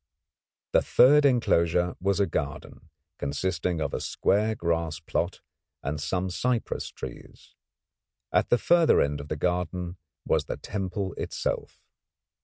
The 0.71 0.81
third 0.81 1.25
enclosure 1.25 1.95
was 2.01 2.19
a 2.19 2.25
garden, 2.25 2.89
consisting 3.19 3.79
of 3.79 3.93
a 3.93 4.01
square 4.01 4.55
grass 4.55 4.99
plot 4.99 5.41
and 5.83 6.01
some 6.01 6.31
cypress 6.31 6.87
trees. 6.89 7.53
At 8.31 8.49
the 8.49 8.57
further 8.57 8.99
end 8.99 9.21
of 9.21 9.27
the 9.27 9.35
garden 9.37 9.97
was 10.25 10.45
the 10.45 10.57
temple 10.57 11.13
itself. 11.19 11.77